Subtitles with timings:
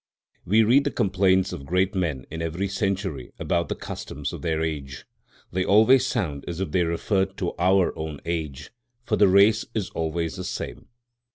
[0.45, 4.63] We read the complaints of great men in every century about the customs of their
[4.63, 5.05] age.
[5.51, 8.71] They always sound as if they referred to our own age,
[9.03, 10.87] for the race is always the same.